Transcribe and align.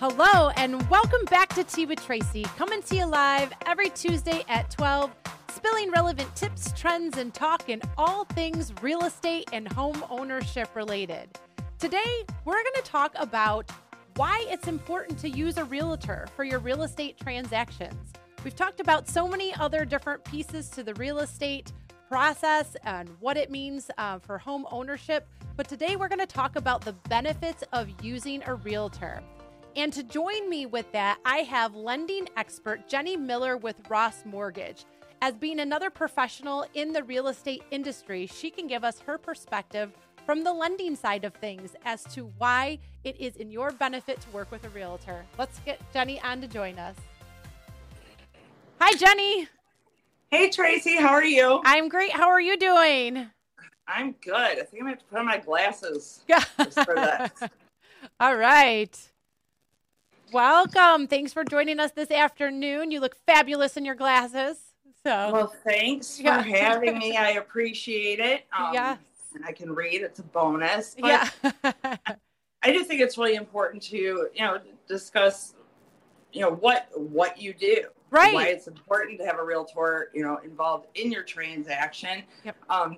Hello, 0.00 0.50
and 0.50 0.88
welcome 0.88 1.24
back 1.24 1.48
to 1.56 1.64
Tea 1.64 1.84
with 1.84 2.00
Tracy, 2.06 2.44
coming 2.56 2.80
to 2.82 2.94
you 2.94 3.04
live 3.04 3.52
every 3.66 3.90
Tuesday 3.90 4.44
at 4.48 4.70
12, 4.70 5.10
spilling 5.52 5.90
relevant 5.90 6.36
tips, 6.36 6.72
trends, 6.76 7.18
and 7.18 7.34
talk 7.34 7.68
in 7.68 7.82
all 7.96 8.24
things 8.26 8.72
real 8.80 9.02
estate 9.02 9.50
and 9.52 9.66
home 9.66 10.04
ownership 10.08 10.68
related. 10.76 11.36
Today, 11.80 12.24
we're 12.44 12.62
going 12.62 12.76
to 12.76 12.82
talk 12.82 13.12
about 13.16 13.68
why 14.14 14.46
it's 14.48 14.68
important 14.68 15.18
to 15.18 15.28
use 15.28 15.58
a 15.58 15.64
realtor 15.64 16.28
for 16.36 16.44
your 16.44 16.60
real 16.60 16.84
estate 16.84 17.18
transactions. 17.18 18.12
We've 18.44 18.54
talked 18.54 18.78
about 18.78 19.08
so 19.08 19.26
many 19.26 19.52
other 19.54 19.84
different 19.84 20.22
pieces 20.22 20.70
to 20.70 20.84
the 20.84 20.94
real 20.94 21.18
estate 21.18 21.72
process 22.08 22.76
and 22.84 23.10
what 23.18 23.36
it 23.36 23.50
means 23.50 23.90
uh, 23.98 24.20
for 24.20 24.38
home 24.38 24.64
ownership, 24.70 25.26
but 25.56 25.68
today 25.68 25.96
we're 25.96 26.06
going 26.06 26.20
to 26.20 26.26
talk 26.26 26.54
about 26.54 26.84
the 26.84 26.92
benefits 27.08 27.64
of 27.72 27.88
using 28.00 28.44
a 28.46 28.54
realtor. 28.54 29.20
And 29.78 29.92
to 29.92 30.02
join 30.02 30.50
me 30.50 30.66
with 30.66 30.90
that, 30.90 31.20
I 31.24 31.36
have 31.38 31.76
lending 31.76 32.28
expert 32.36 32.88
Jenny 32.88 33.16
Miller 33.16 33.56
with 33.56 33.76
Ross 33.88 34.24
Mortgage. 34.24 34.84
As 35.22 35.34
being 35.34 35.60
another 35.60 35.88
professional 35.88 36.66
in 36.74 36.92
the 36.92 37.04
real 37.04 37.28
estate 37.28 37.62
industry, 37.70 38.26
she 38.26 38.50
can 38.50 38.66
give 38.66 38.82
us 38.82 38.98
her 38.98 39.16
perspective 39.18 39.92
from 40.26 40.42
the 40.42 40.52
lending 40.52 40.96
side 40.96 41.24
of 41.24 41.32
things 41.34 41.76
as 41.84 42.02
to 42.12 42.32
why 42.38 42.80
it 43.04 43.20
is 43.20 43.36
in 43.36 43.52
your 43.52 43.70
benefit 43.70 44.20
to 44.22 44.30
work 44.30 44.50
with 44.50 44.64
a 44.64 44.68
realtor. 44.70 45.24
Let's 45.38 45.60
get 45.60 45.80
Jenny 45.92 46.20
on 46.22 46.40
to 46.40 46.48
join 46.48 46.76
us. 46.80 46.96
Hi, 48.80 48.96
Jenny. 48.96 49.46
Hey, 50.32 50.50
Tracy. 50.50 50.96
How 50.96 51.10
are 51.10 51.24
you? 51.24 51.62
I'm 51.64 51.88
great. 51.88 52.10
How 52.10 52.28
are 52.28 52.40
you 52.40 52.56
doing? 52.56 53.28
I'm 53.86 54.16
good. 54.24 54.34
I 54.34 54.54
think 54.56 54.68
I'm 54.72 54.80
going 54.80 54.84
to 54.86 54.90
have 54.90 54.98
to 54.98 55.04
put 55.04 55.18
on 55.20 55.26
my 55.26 55.38
glasses 55.38 56.22
Yeah. 56.26 56.42
just 56.64 56.84
for 56.84 56.96
that. 56.96 57.52
All 58.18 58.34
right. 58.34 58.98
Welcome. 60.32 61.06
Thanks 61.06 61.32
for 61.32 61.44
joining 61.44 61.80
us 61.80 61.92
this 61.92 62.10
afternoon. 62.10 62.90
You 62.90 63.00
look 63.00 63.16
fabulous 63.26 63.76
in 63.76 63.84
your 63.84 63.94
glasses. 63.94 64.58
So, 65.04 65.32
Well, 65.32 65.54
thanks 65.64 66.16
for 66.18 66.24
Yeah. 66.24 66.42
having 66.42 66.98
me. 66.98 67.16
I 67.16 67.30
appreciate 67.32 68.20
it. 68.20 68.44
Um, 68.56 68.74
Yes. 68.74 68.98
And 69.34 69.44
I 69.44 69.52
can 69.52 69.74
read. 69.74 70.02
It's 70.02 70.18
a 70.18 70.22
bonus. 70.24 70.96
But 70.98 71.30
yeah. 71.42 71.96
I 72.62 72.72
do 72.72 72.82
think 72.84 73.00
it's 73.00 73.16
really 73.16 73.36
important 73.36 73.82
to, 73.84 73.96
you 73.96 74.28
know, 74.40 74.58
discuss, 74.88 75.54
you 76.32 76.40
know, 76.40 76.50
what 76.52 76.88
what 76.94 77.40
you 77.40 77.52
do. 77.54 77.84
Right. 78.10 78.34
Why 78.34 78.46
it's 78.48 78.66
important 78.68 79.18
to 79.20 79.26
have 79.26 79.38
a 79.38 79.44
realtor, 79.44 80.10
you 80.14 80.22
know, 80.22 80.38
involved 80.44 80.86
in 80.94 81.12
your 81.12 81.22
transaction. 81.22 82.22
Yep. 82.44 82.56
Um, 82.68 82.96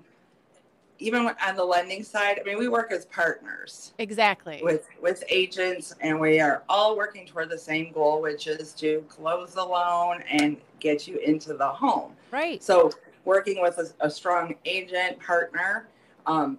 even 1.01 1.31
on 1.47 1.56
the 1.56 1.65
lending 1.65 2.05
side, 2.05 2.39
I 2.41 2.45
mean, 2.47 2.59
we 2.59 2.69
work 2.69 2.93
as 2.93 3.06
partners. 3.06 3.93
exactly. 3.98 4.61
with 4.62 4.87
with 5.01 5.25
agents 5.29 5.95
and 6.01 6.19
we 6.20 6.41
are 6.41 6.62
all 6.69 6.97
working 6.97 7.27
toward 7.27 7.48
the 7.48 7.59
same 7.59 7.91
goal 7.93 8.20
which 8.23 8.47
is 8.47 8.73
to 8.75 9.05
close 9.09 9.53
the 9.55 9.65
loan 9.65 10.23
and 10.31 10.56
get 10.78 11.09
you 11.09 11.19
into 11.19 11.55
the 11.55 11.67
home 11.67 12.12
right. 12.31 12.62
so 12.62 12.91
working 13.25 13.61
with 13.62 13.78
a, 13.78 14.06
a 14.06 14.11
strong 14.11 14.55
agent 14.65 15.19
partner 15.21 15.89
um, 16.27 16.59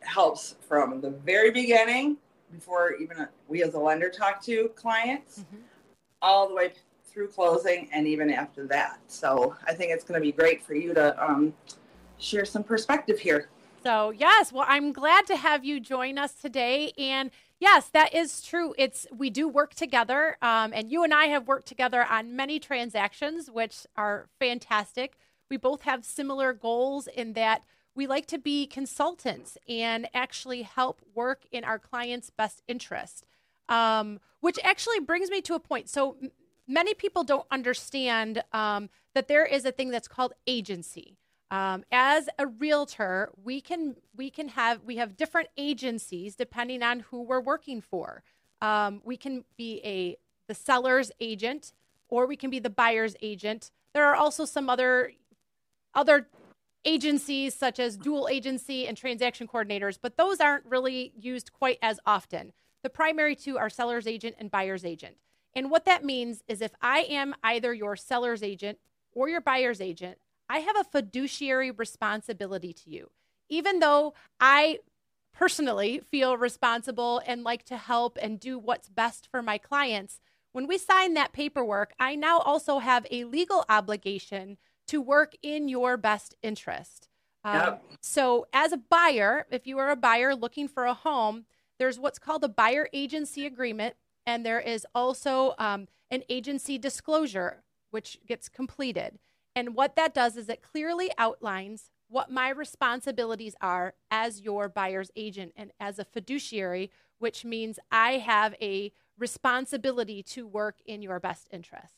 helps 0.00 0.56
from 0.68 1.00
the 1.00 1.10
very 1.10 1.50
beginning 1.50 2.16
before 2.52 2.94
even 2.94 3.26
we 3.48 3.62
as 3.62 3.74
a 3.74 3.78
lender 3.78 4.08
talk 4.10 4.42
to 4.42 4.68
clients 4.74 5.40
Mhm. 5.40 5.58
all 6.22 6.48
the 6.48 6.54
way 6.54 6.72
through 7.04 7.28
closing 7.28 7.88
and 7.92 8.06
even 8.06 8.30
after 8.30 8.66
that 8.66 8.98
so 9.08 9.54
i 9.66 9.72
think 9.74 9.92
it's 9.92 10.04
going 10.04 10.18
to 10.20 10.24
be 10.24 10.32
great 10.32 10.62
for 10.62 10.74
you 10.74 10.92
to 10.94 11.24
um, 11.24 11.52
share 12.18 12.44
some 12.44 12.62
perspective 12.64 13.18
here 13.18 13.48
So, 13.82 14.10
yes, 14.10 14.52
well, 14.52 14.66
I'm 14.68 14.92
glad 14.92 15.26
to 15.28 15.36
have 15.36 15.64
you 15.64 15.80
join 15.80 16.18
us 16.18 16.34
today. 16.34 16.92
And 16.98 17.30
yes, 17.58 17.88
that 17.88 18.14
is 18.14 18.42
true. 18.42 18.74
It's 18.76 19.06
we 19.10 19.30
do 19.30 19.48
work 19.48 19.74
together, 19.74 20.36
um, 20.42 20.72
and 20.74 20.90
you 20.92 21.02
and 21.02 21.14
I 21.14 21.26
have 21.26 21.48
worked 21.48 21.66
together 21.66 22.04
on 22.04 22.36
many 22.36 22.58
transactions, 22.58 23.50
which 23.50 23.86
are 23.96 24.28
fantastic. 24.38 25.16
We 25.48 25.56
both 25.56 25.82
have 25.82 26.04
similar 26.04 26.52
goals 26.52 27.06
in 27.06 27.32
that 27.34 27.62
we 27.94 28.06
like 28.06 28.26
to 28.26 28.38
be 28.38 28.66
consultants 28.66 29.56
and 29.68 30.08
actually 30.12 30.62
help 30.62 31.00
work 31.14 31.44
in 31.50 31.64
our 31.64 31.78
clients' 31.78 32.30
best 32.30 32.62
interest. 32.68 33.24
Um, 33.68 34.20
which 34.40 34.58
actually 34.64 35.00
brings 35.00 35.30
me 35.30 35.40
to 35.42 35.54
a 35.54 35.60
point. 35.60 35.88
So 35.88 36.16
many 36.66 36.92
people 36.92 37.22
don't 37.24 37.46
understand 37.50 38.42
um, 38.52 38.90
that 39.14 39.28
there 39.28 39.44
is 39.44 39.64
a 39.64 39.70
thing 39.70 39.90
that's 39.90 40.08
called 40.08 40.32
agency. 40.46 41.16
Um, 41.50 41.84
as 41.90 42.28
a 42.38 42.46
realtor, 42.46 43.30
we 43.42 43.60
can 43.60 43.96
we 44.16 44.30
can 44.30 44.48
have 44.48 44.84
we 44.84 44.96
have 44.96 45.16
different 45.16 45.48
agencies 45.56 46.36
depending 46.36 46.82
on 46.82 47.00
who 47.00 47.22
we're 47.22 47.40
working 47.40 47.80
for. 47.80 48.22
Um, 48.62 49.02
we 49.04 49.16
can 49.16 49.44
be 49.56 49.80
a 49.84 50.16
the 50.46 50.54
seller's 50.54 51.10
agent, 51.20 51.72
or 52.08 52.26
we 52.26 52.36
can 52.36 52.50
be 52.50 52.58
the 52.58 52.70
buyer's 52.70 53.16
agent. 53.20 53.70
There 53.94 54.06
are 54.06 54.14
also 54.14 54.44
some 54.44 54.70
other 54.70 55.12
other 55.94 56.28
agencies 56.84 57.54
such 57.54 57.78
as 57.78 57.96
dual 57.96 58.28
agency 58.30 58.86
and 58.86 58.96
transaction 58.96 59.46
coordinators, 59.46 59.98
but 60.00 60.16
those 60.16 60.40
aren't 60.40 60.64
really 60.64 61.12
used 61.18 61.52
quite 61.52 61.78
as 61.82 61.98
often. 62.06 62.52
The 62.82 62.90
primary 62.90 63.36
two 63.36 63.58
are 63.58 63.68
seller's 63.68 64.06
agent 64.06 64.36
and 64.38 64.50
buyer's 64.50 64.84
agent. 64.84 65.16
And 65.54 65.70
what 65.70 65.84
that 65.84 66.04
means 66.04 66.42
is 66.48 66.62
if 66.62 66.72
I 66.80 67.00
am 67.00 67.34
either 67.42 67.74
your 67.74 67.96
seller's 67.96 68.42
agent 68.42 68.78
or 69.12 69.28
your 69.28 69.40
buyer's 69.40 69.80
agent, 69.80 70.18
I 70.50 70.58
have 70.58 70.76
a 70.76 70.82
fiduciary 70.82 71.70
responsibility 71.70 72.72
to 72.72 72.90
you. 72.90 73.10
Even 73.48 73.78
though 73.78 74.14
I 74.40 74.80
personally 75.32 76.00
feel 76.10 76.36
responsible 76.36 77.22
and 77.24 77.44
like 77.44 77.64
to 77.66 77.76
help 77.76 78.18
and 78.20 78.40
do 78.40 78.58
what's 78.58 78.88
best 78.88 79.28
for 79.30 79.42
my 79.42 79.58
clients, 79.58 80.18
when 80.50 80.66
we 80.66 80.76
sign 80.76 81.14
that 81.14 81.32
paperwork, 81.32 81.92
I 82.00 82.16
now 82.16 82.40
also 82.40 82.80
have 82.80 83.06
a 83.12 83.22
legal 83.22 83.64
obligation 83.68 84.58
to 84.88 85.00
work 85.00 85.34
in 85.40 85.68
your 85.68 85.96
best 85.96 86.34
interest. 86.42 87.08
Um, 87.44 87.60
Yep. 87.60 87.82
So, 88.02 88.46
as 88.52 88.72
a 88.72 88.76
buyer, 88.76 89.46
if 89.50 89.68
you 89.68 89.78
are 89.78 89.90
a 89.90 89.96
buyer 89.96 90.34
looking 90.34 90.66
for 90.66 90.84
a 90.84 90.94
home, 90.94 91.44
there's 91.78 91.98
what's 91.98 92.18
called 92.18 92.42
a 92.42 92.48
buyer 92.48 92.88
agency 92.92 93.46
agreement, 93.46 93.94
and 94.26 94.44
there 94.44 94.60
is 94.60 94.84
also 94.94 95.54
um, 95.58 95.86
an 96.10 96.24
agency 96.28 96.76
disclosure, 96.76 97.62
which 97.90 98.18
gets 98.26 98.48
completed. 98.48 99.18
And 99.54 99.74
what 99.74 99.96
that 99.96 100.14
does 100.14 100.36
is 100.36 100.48
it 100.48 100.62
clearly 100.62 101.10
outlines 101.18 101.90
what 102.08 102.30
my 102.30 102.50
responsibilities 102.50 103.54
are 103.60 103.94
as 104.10 104.40
your 104.40 104.68
buyer's 104.68 105.10
agent 105.16 105.52
and 105.56 105.72
as 105.78 105.98
a 105.98 106.04
fiduciary, 106.04 106.90
which 107.18 107.44
means 107.44 107.78
I 107.90 108.12
have 108.12 108.54
a 108.60 108.92
responsibility 109.18 110.22
to 110.22 110.46
work 110.46 110.76
in 110.86 111.02
your 111.02 111.20
best 111.20 111.48
interest. 111.52 111.94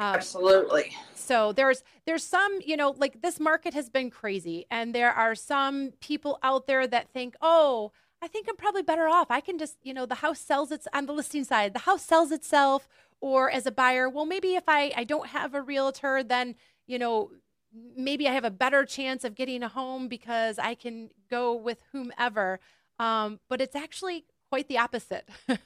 Um, 0.00 0.14
absolutely 0.14 0.96
so 1.14 1.52
there's 1.52 1.82
there's 2.06 2.22
some 2.22 2.60
you 2.64 2.76
know 2.76 2.94
like 2.98 3.20
this 3.20 3.40
market 3.40 3.74
has 3.74 3.88
been 3.90 4.10
crazy 4.10 4.64
and 4.70 4.94
there 4.94 5.10
are 5.10 5.34
some 5.34 5.90
people 6.00 6.38
out 6.44 6.68
there 6.68 6.86
that 6.86 7.08
think 7.08 7.34
oh 7.42 7.90
i 8.22 8.28
think 8.28 8.46
i'm 8.48 8.56
probably 8.56 8.82
better 8.82 9.08
off. 9.08 9.30
I 9.30 9.40
can 9.40 9.58
just 9.58 9.76
you 9.82 9.94
know 9.94 10.06
the 10.06 10.16
house 10.16 10.40
sells 10.40 10.72
its 10.72 10.86
on 10.92 11.06
the 11.06 11.12
listing 11.12 11.44
side 11.44 11.72
the 11.74 11.80
house 11.80 12.04
sells 12.04 12.30
itself 12.32 12.88
or 13.20 13.50
as 13.50 13.66
a 13.66 13.72
buyer 13.72 14.08
well 14.08 14.26
maybe 14.26 14.54
if 14.54 14.64
i 14.68 14.92
i 14.96 15.04
don't 15.04 15.28
have 15.28 15.54
a 15.54 15.62
realtor 15.62 16.22
then 16.22 16.54
you 16.86 16.98
know 16.98 17.30
maybe 17.96 18.28
i 18.28 18.32
have 18.32 18.44
a 18.44 18.50
better 18.50 18.84
chance 18.84 19.24
of 19.24 19.34
getting 19.34 19.62
a 19.62 19.68
home 19.68 20.08
because 20.08 20.58
i 20.58 20.74
can 20.74 21.10
go 21.30 21.54
with 21.54 21.82
whomever. 21.92 22.60
Um, 22.98 23.38
but 23.48 23.60
it's 23.60 23.76
actually 23.76 24.24
quite 24.50 24.68
the 24.68 24.78
opposite. 24.78 25.28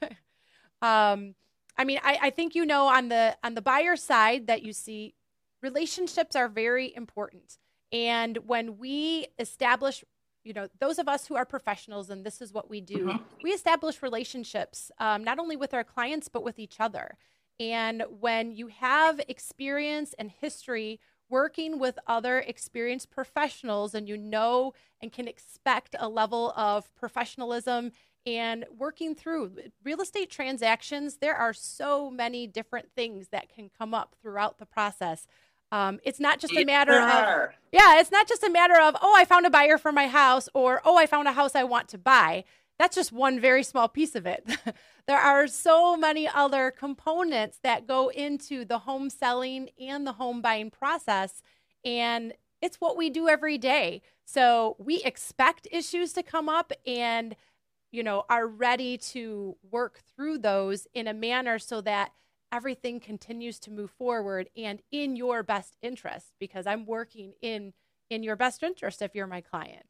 Um, 0.83 1.37
I 1.79 1.85
mean, 1.85 2.01
I, 2.03 2.19
I 2.23 2.31
think 2.31 2.57
you 2.57 2.67
know 2.67 2.89
on 2.89 3.09
the 3.09 3.37
on 3.45 3.55
the 3.55 3.63
buyer 3.63 3.95
side 3.95 4.49
that 4.49 4.65
you 4.65 4.73
see 4.73 5.15
relationships 5.63 6.35
are 6.35 6.49
very 6.49 6.93
important. 6.97 7.57
And 7.93 8.39
when 8.39 8.79
we 8.79 9.29
establish, 9.39 10.03
you 10.45 10.53
know, 10.53 10.69
those 10.81 10.99
of 10.99 11.09
us 11.09 11.27
who 11.27 11.37
are 11.37 11.45
professionals 11.45 12.11
and 12.11 12.25
this 12.25 12.41
is 12.41 12.53
what 12.53 12.69
we 12.69 12.81
do, 12.81 13.07
Mhm. 13.07 13.25
we 13.43 13.51
establish 13.51 14.03
relationships 14.03 14.91
um, 14.99 15.23
not 15.25 15.39
only 15.39 15.57
with 15.57 15.73
our 15.75 15.85
clients 15.85 16.29
but 16.29 16.43
with 16.45 16.59
each 16.59 16.81
other. 16.81 17.17
And 17.61 18.03
when 18.21 18.51
you 18.53 18.67
have 18.69 19.21
experience 19.29 20.15
and 20.19 20.31
history 20.31 20.99
working 21.29 21.79
with 21.79 21.99
other 22.07 22.41
experienced 22.41 23.11
professionals 23.11 23.95
and 23.95 24.09
you 24.09 24.17
know 24.17 24.75
and 25.01 25.13
can 25.13 25.29
expect 25.29 25.95
a 25.99 26.09
level 26.09 26.53
of 26.57 26.95
professionalism 26.95 27.93
and 28.27 28.65
working 28.77 29.15
through 29.15 29.57
real 29.83 30.01
estate 30.01 30.31
transactions, 30.31 31.17
there 31.19 31.35
are 31.35 31.53
so 31.53 32.11
many 32.11 32.47
different 32.47 32.91
things 32.95 33.29
that 33.29 33.49
can 33.49 33.69
come 33.69 33.95
up 33.95 34.15
throughout 34.21 34.59
the 34.59 34.67
process. 34.67 35.27
Um, 35.73 35.99
it's 36.05 36.21
not 36.21 36.39
just 36.39 36.55
a 36.55 36.65
matter 36.65 36.93
of 36.93 37.49
yeah, 37.73 37.99
it's 37.99 38.13
not 38.13 38.29
just 38.29 38.45
a 38.45 38.51
matter 38.51 38.79
of, 38.79 38.95
oh, 39.01 39.15
I 39.17 39.25
found 39.25 39.47
a 39.47 39.51
buyer 39.51 39.79
for 39.79 39.91
my 39.91 40.07
house 40.07 40.49
or, 40.53 40.83
oh, 40.85 40.99
I 40.99 41.07
found 41.07 41.27
a 41.27 41.33
house 41.33 41.55
I 41.55 41.65
want 41.65 41.89
to 41.89 41.99
buy. 41.99 42.45
That's 42.79 42.95
just 42.95 43.13
one 43.13 43.41
very 43.41 43.63
small 43.63 43.89
piece 43.89 44.15
of 44.15 44.27
it. 44.27 44.47
there 45.07 45.19
are 45.19 45.47
so 45.47 45.97
many 45.97 46.29
other 46.29 46.71
components 46.71 47.59
that 47.63 47.87
go 47.87 48.11
into 48.11 48.67
the 48.67 48.81
home 48.81 49.09
selling 49.09 49.71
and 49.81 50.07
the 50.07 50.13
home 50.13 50.43
buying 50.43 50.71
process. 50.71 51.43
And 51.83 52.35
it's 52.61 52.77
what 52.77 52.97
we 52.97 53.09
do 53.09 53.29
every 53.29 53.57
day. 53.57 54.03
So 54.27 54.77
we 54.79 55.03
expect 55.03 55.67
issues 55.71 56.13
to 56.13 56.23
come 56.23 56.51
up. 56.51 56.73
And 56.87 57.37
you 57.93 58.03
know, 58.03 58.25
are 58.29 58.47
ready 58.47 58.97
to 58.97 59.55
work 59.71 60.01
through 60.17 60.39
those 60.39 60.87
in 60.95 61.07
a 61.07 61.15
manner 61.15 61.59
so 61.59 61.83
that 61.83 62.13
everything 62.53 63.01
continues 63.01 63.59
to 63.59 63.71
move 63.71 63.91
forward 63.91 64.49
and 64.57 64.83
in 64.93 65.17
your 65.17 65.43
best 65.43 65.77
interest 65.83 66.33
because 66.39 66.67
I'm 66.67 66.85
working 66.85 67.33
in 67.41 67.73
in 68.11 68.23
your 68.23 68.37
best 68.37 68.63
interest 68.63 69.01
if 69.01 69.15
you're 69.15 69.27
my 69.27 69.41
client. 69.41 69.87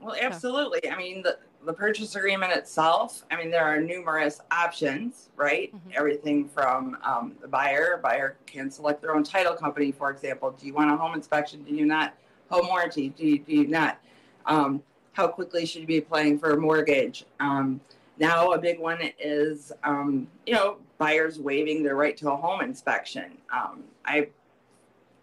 Well, 0.00 0.14
absolutely. 0.18 0.88
I 0.88 0.96
mean, 0.96 1.22
the, 1.22 1.38
the 1.66 1.72
purchase 1.72 2.14
agreement 2.14 2.52
itself, 2.52 3.24
I 3.30 3.36
mean, 3.36 3.50
there 3.50 3.64
are 3.64 3.80
numerous 3.80 4.40
options, 4.50 5.28
right? 5.36 5.74
Mm-hmm. 5.74 5.90
Everything 5.94 6.48
from 6.48 6.96
um, 7.02 7.34
the 7.42 7.48
buyer, 7.48 8.00
buyer 8.02 8.36
can 8.46 8.70
select 8.70 9.02
their 9.02 9.14
own 9.14 9.24
title 9.24 9.54
company, 9.54 9.92
for 9.92 10.10
example. 10.10 10.52
Do 10.52 10.66
you 10.66 10.72
want 10.72 10.90
a 10.90 10.96
home 10.96 11.14
inspection? 11.14 11.64
Do 11.64 11.74
you 11.74 11.84
not? 11.84 12.14
Home 12.50 12.68
warranty? 12.68 13.10
Do 13.10 13.26
you, 13.26 13.38
do 13.40 13.52
you 13.52 13.66
not? 13.66 14.00
Um, 14.46 14.82
how 15.12 15.28
quickly 15.28 15.66
should 15.66 15.82
you 15.82 15.86
be 15.86 15.98
applying 15.98 16.38
for 16.38 16.52
a 16.52 16.56
mortgage? 16.56 17.26
Um, 17.40 17.80
now, 18.18 18.52
a 18.52 18.58
big 18.58 18.78
one 18.78 19.00
is, 19.18 19.72
um, 19.84 20.28
you 20.46 20.54
know, 20.54 20.78
buyers 21.00 21.40
waiving 21.40 21.82
their 21.82 21.96
right 21.96 22.16
to 22.18 22.30
a 22.30 22.36
home 22.36 22.60
inspection. 22.60 23.32
Um, 23.52 23.82
I, 24.04 24.28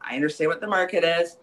I 0.01 0.15
understand 0.15 0.49
what 0.49 0.59
the 0.59 0.67
market 0.67 1.03
is, 1.03 1.37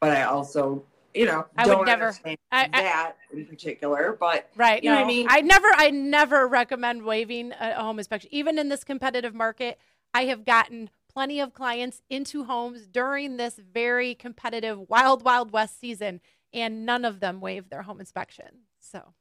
but 0.00 0.16
I 0.16 0.22
also 0.22 0.84
you 1.14 1.26
know, 1.26 1.46
I 1.56 1.66
would 1.72 1.86
never 1.86 2.12
I, 2.50 2.68
that 2.68 3.16
I, 3.32 3.36
in 3.36 3.46
particular, 3.46 4.16
but 4.18 4.50
right. 4.56 4.82
You 4.82 4.90
know 4.90 4.98
I 4.98 5.04
mean? 5.04 5.28
I 5.30 5.42
never, 5.42 5.68
I 5.76 5.90
never 5.90 6.48
recommend 6.48 7.04
waiving 7.04 7.52
a 7.52 7.80
home 7.80 7.98
inspection, 7.98 8.30
even 8.32 8.58
in 8.58 8.68
this 8.68 8.82
competitive 8.82 9.32
market. 9.32 9.78
I 10.12 10.24
have 10.24 10.44
gotten 10.44 10.90
plenty 11.12 11.40
of 11.40 11.54
clients 11.54 12.02
into 12.10 12.44
homes 12.44 12.88
during 12.88 13.36
this 13.36 13.60
very 13.72 14.16
competitive 14.16 14.88
wild, 14.88 15.22
wild 15.24 15.52
west 15.52 15.80
season, 15.80 16.20
and 16.52 16.84
none 16.84 17.04
of 17.04 17.20
them 17.20 17.40
waive 17.40 17.70
their 17.70 17.82
home 17.82 18.00
inspection. 18.00 18.46
So, 18.80 19.14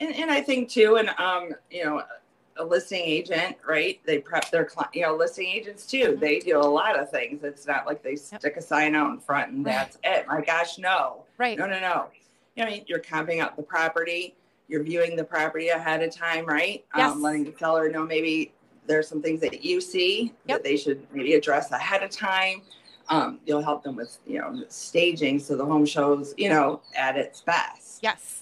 and, 0.00 0.14
and 0.14 0.30
I 0.30 0.40
think 0.40 0.70
too, 0.70 0.96
and 0.96 1.10
um, 1.18 1.50
you 1.70 1.84
know, 1.84 2.02
a 2.60 2.64
listing 2.64 3.02
agent, 3.02 3.56
right? 3.66 4.00
They 4.04 4.18
prep 4.18 4.50
their 4.50 4.64
client, 4.64 4.94
you 4.94 5.02
know, 5.02 5.16
listing 5.16 5.48
agents 5.48 5.86
too. 5.86 6.12
Mm-hmm. 6.12 6.20
They 6.20 6.38
do 6.38 6.58
a 6.58 6.60
lot 6.60 6.98
of 6.98 7.10
things. 7.10 7.42
It's 7.42 7.66
not 7.66 7.86
like 7.86 8.02
they 8.02 8.16
stick 8.16 8.40
yep. 8.44 8.56
a 8.56 8.62
sign 8.62 8.94
out 8.94 9.10
in 9.10 9.18
front 9.18 9.52
and 9.52 9.64
right. 9.64 9.72
that's 9.72 9.98
it. 10.04 10.26
My 10.28 10.42
gosh, 10.42 10.78
no. 10.78 11.24
Right. 11.38 11.58
No, 11.58 11.66
no, 11.66 11.80
no. 11.80 12.06
You 12.56 12.64
know, 12.64 12.76
you're 12.86 12.98
camping 12.98 13.40
out 13.40 13.56
the 13.56 13.62
property. 13.62 14.34
You're 14.68 14.82
viewing 14.82 15.16
the 15.16 15.24
property 15.24 15.68
ahead 15.68 16.02
of 16.02 16.14
time, 16.14 16.44
right? 16.44 16.84
Yes. 16.96 17.12
Um, 17.12 17.22
letting 17.22 17.44
the 17.44 17.54
seller 17.58 17.90
know 17.90 18.04
maybe 18.04 18.52
there's 18.86 19.08
some 19.08 19.22
things 19.22 19.40
that 19.40 19.64
you 19.64 19.80
see 19.80 20.32
yep. 20.46 20.58
that 20.58 20.64
they 20.64 20.76
should 20.76 21.06
maybe 21.12 21.34
address 21.34 21.70
ahead 21.70 22.02
of 22.02 22.10
time. 22.10 22.62
Um, 23.08 23.40
you'll 23.46 23.62
help 23.62 23.82
them 23.82 23.96
with, 23.96 24.18
you 24.26 24.38
know, 24.38 24.64
staging 24.68 25.40
so 25.40 25.56
the 25.56 25.64
home 25.64 25.86
shows, 25.86 26.34
you 26.36 26.48
know, 26.48 26.80
at 26.96 27.16
its 27.16 27.40
best. 27.40 28.00
Yes. 28.02 28.39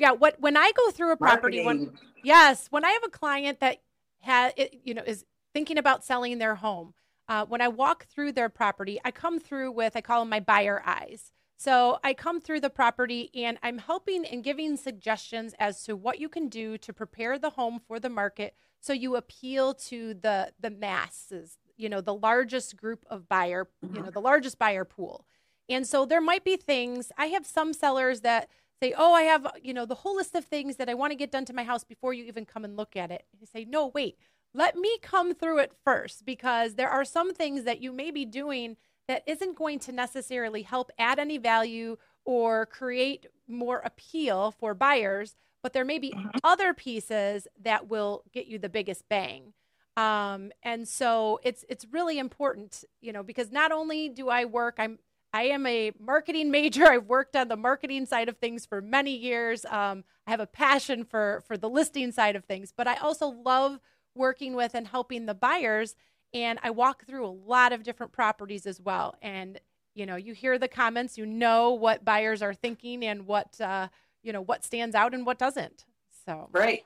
Yeah. 0.00 0.12
What 0.12 0.36
when 0.40 0.56
I 0.56 0.72
go 0.76 0.90
through 0.90 1.12
a 1.12 1.16
property, 1.16 1.64
when 1.64 1.92
Yes, 2.22 2.66
when 2.70 2.84
I 2.84 2.90
have 2.90 3.04
a 3.04 3.10
client 3.10 3.60
that 3.60 3.78
has, 4.20 4.52
you 4.84 4.94
know, 4.94 5.02
is 5.06 5.24
thinking 5.54 5.78
about 5.78 6.04
selling 6.04 6.38
their 6.38 6.56
home, 6.56 6.94
uh, 7.28 7.44
when 7.46 7.60
I 7.60 7.68
walk 7.68 8.06
through 8.06 8.32
their 8.32 8.48
property, 8.48 8.98
I 9.04 9.10
come 9.10 9.38
through 9.38 9.72
with 9.72 9.96
I 9.96 10.00
call 10.00 10.20
them 10.20 10.30
my 10.30 10.40
buyer 10.40 10.82
eyes. 10.84 11.32
So 11.56 11.98
I 12.02 12.14
come 12.14 12.40
through 12.40 12.60
the 12.60 12.70
property 12.70 13.30
and 13.34 13.58
I'm 13.62 13.78
helping 13.78 14.24
and 14.24 14.42
giving 14.42 14.78
suggestions 14.78 15.54
as 15.58 15.82
to 15.84 15.94
what 15.94 16.18
you 16.18 16.30
can 16.30 16.48
do 16.48 16.78
to 16.78 16.92
prepare 16.94 17.38
the 17.38 17.50
home 17.50 17.78
for 17.86 18.00
the 18.00 18.08
market 18.08 18.54
so 18.80 18.94
you 18.94 19.16
appeal 19.16 19.74
to 19.74 20.14
the 20.14 20.52
the 20.58 20.70
masses, 20.70 21.58
you 21.76 21.88
know, 21.90 22.00
the 22.00 22.14
largest 22.14 22.76
group 22.76 23.04
of 23.10 23.28
buyer, 23.28 23.68
you 23.94 24.02
know, 24.02 24.10
the 24.10 24.20
largest 24.20 24.58
buyer 24.58 24.84
pool. 24.86 25.26
And 25.68 25.86
so 25.86 26.04
there 26.04 26.20
might 26.20 26.44
be 26.44 26.56
things. 26.56 27.12
I 27.16 27.26
have 27.26 27.46
some 27.46 27.72
sellers 27.72 28.22
that 28.22 28.48
say, 28.82 28.94
"Oh, 28.96 29.12
I 29.12 29.22
have, 29.22 29.46
you 29.62 29.74
know, 29.74 29.86
the 29.86 29.96
whole 29.96 30.16
list 30.16 30.34
of 30.34 30.44
things 30.44 30.76
that 30.76 30.88
I 30.88 30.94
want 30.94 31.10
to 31.12 31.16
get 31.16 31.30
done 31.30 31.44
to 31.46 31.52
my 31.52 31.64
house 31.64 31.84
before 31.84 32.14
you 32.14 32.24
even 32.24 32.44
come 32.44 32.64
and 32.64 32.76
look 32.76 32.96
at 32.96 33.10
it." 33.10 33.24
You 33.38 33.46
say, 33.46 33.64
"No, 33.64 33.86
wait. 33.86 34.16
Let 34.52 34.76
me 34.76 34.98
come 35.00 35.34
through 35.34 35.58
it 35.58 35.72
first 35.84 36.26
because 36.26 36.74
there 36.74 36.90
are 36.90 37.04
some 37.04 37.32
things 37.32 37.64
that 37.64 37.80
you 37.80 37.92
may 37.92 38.10
be 38.10 38.24
doing 38.24 38.76
that 39.06 39.22
isn't 39.26 39.56
going 39.56 39.78
to 39.80 39.92
necessarily 39.92 40.62
help 40.62 40.90
add 40.98 41.18
any 41.18 41.38
value 41.38 41.96
or 42.24 42.66
create 42.66 43.26
more 43.46 43.78
appeal 43.78 44.50
for 44.50 44.74
buyers, 44.74 45.36
but 45.62 45.72
there 45.72 45.84
may 45.84 45.98
be 45.98 46.10
mm-hmm. 46.10 46.30
other 46.42 46.74
pieces 46.74 47.46
that 47.60 47.88
will 47.88 48.24
get 48.32 48.46
you 48.46 48.58
the 48.58 48.68
biggest 48.68 49.08
bang." 49.08 49.54
Um, 49.96 50.52
and 50.62 50.88
so 50.88 51.40
it's 51.42 51.64
it's 51.68 51.84
really 51.90 52.18
important, 52.18 52.84
you 53.00 53.12
know, 53.12 53.22
because 53.22 53.52
not 53.52 53.72
only 53.72 54.08
do 54.08 54.28
I 54.28 54.44
work, 54.44 54.76
I'm 54.78 54.98
I 55.32 55.44
am 55.44 55.66
a 55.66 55.92
marketing 55.98 56.50
major. 56.50 56.86
I've 56.90 57.06
worked 57.06 57.36
on 57.36 57.48
the 57.48 57.56
marketing 57.56 58.06
side 58.06 58.28
of 58.28 58.36
things 58.38 58.66
for 58.66 58.80
many 58.80 59.16
years. 59.16 59.64
Um, 59.64 60.04
I 60.26 60.30
have 60.30 60.40
a 60.40 60.46
passion 60.46 61.04
for 61.04 61.42
for 61.46 61.56
the 61.56 61.68
listing 61.68 62.12
side 62.12 62.36
of 62.36 62.44
things, 62.44 62.72
but 62.76 62.86
I 62.86 62.96
also 62.96 63.28
love 63.28 63.78
working 64.14 64.54
with 64.54 64.74
and 64.74 64.86
helping 64.86 65.26
the 65.26 65.34
buyers. 65.34 65.94
And 66.32 66.58
I 66.62 66.70
walk 66.70 67.06
through 67.06 67.26
a 67.26 67.28
lot 67.28 67.72
of 67.72 67.82
different 67.82 68.12
properties 68.12 68.66
as 68.66 68.80
well. 68.80 69.16
And 69.22 69.60
you 69.94 70.06
know, 70.06 70.16
you 70.16 70.34
hear 70.34 70.58
the 70.58 70.68
comments, 70.68 71.18
you 71.18 71.26
know 71.26 71.72
what 71.72 72.04
buyers 72.04 72.42
are 72.42 72.54
thinking 72.54 73.04
and 73.04 73.26
what 73.26 73.60
uh, 73.60 73.88
you 74.22 74.32
know 74.32 74.42
what 74.42 74.64
stands 74.64 74.94
out 74.94 75.14
and 75.14 75.26
what 75.26 75.38
doesn't. 75.38 75.84
So 76.26 76.48
right, 76.52 76.84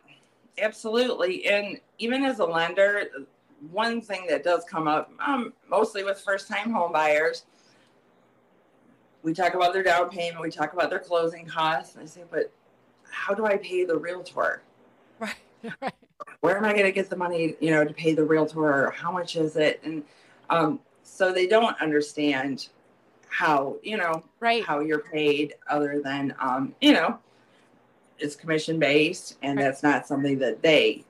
absolutely. 0.58 1.46
And 1.46 1.80
even 1.98 2.24
as 2.24 2.38
a 2.38 2.44
lender, 2.44 3.04
one 3.70 4.00
thing 4.00 4.26
that 4.28 4.44
does 4.44 4.64
come 4.64 4.86
up 4.88 5.10
um, 5.26 5.52
mostly 5.68 6.04
with 6.04 6.20
first 6.20 6.48
time 6.48 6.70
home 6.70 6.92
buyers 6.92 7.44
we 9.24 9.32
talk 9.32 9.54
about 9.54 9.72
their 9.72 9.82
down 9.82 10.10
payment, 10.10 10.40
we 10.40 10.50
talk 10.50 10.74
about 10.74 10.90
their 10.90 11.00
closing 11.00 11.46
costs. 11.46 11.94
And 11.94 12.04
I 12.04 12.06
say, 12.06 12.22
but 12.30 12.52
how 13.10 13.34
do 13.34 13.46
I 13.46 13.56
pay 13.56 13.84
the 13.84 13.96
realtor? 13.96 14.62
Right, 15.18 15.34
right. 15.80 15.94
Where 16.40 16.56
am 16.58 16.64
I 16.64 16.72
going 16.72 16.84
to 16.84 16.92
get 16.92 17.08
the 17.08 17.16
money, 17.16 17.56
you 17.58 17.70
know, 17.70 17.84
to 17.84 17.94
pay 17.94 18.12
the 18.12 18.24
realtor? 18.24 18.90
How 18.90 19.10
much 19.10 19.34
is 19.34 19.56
it? 19.56 19.80
And 19.82 20.04
um, 20.50 20.78
so 21.02 21.32
they 21.32 21.46
don't 21.46 21.80
understand 21.80 22.68
how, 23.28 23.76
you 23.82 23.96
know, 23.96 24.22
right. 24.40 24.62
how 24.62 24.80
you're 24.80 25.00
paid 25.00 25.54
other 25.68 26.02
than, 26.04 26.34
um, 26.38 26.74
you 26.82 26.92
know, 26.92 27.18
it's 28.18 28.36
commission 28.36 28.78
based 28.78 29.38
and 29.42 29.56
right. 29.56 29.64
that's 29.64 29.82
not 29.82 30.06
something 30.06 30.38
that 30.38 30.62
they 30.62 31.02